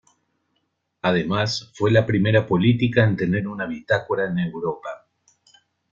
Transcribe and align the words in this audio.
Además, 1.03 1.69
fue 1.75 1.91
la 1.91 2.07
primera 2.07 2.47
política 2.47 3.03
en 3.03 3.15
tener 3.15 3.47
una 3.47 3.67
bitácora 3.67 4.25
en 4.25 4.39
Europa. 4.39 5.05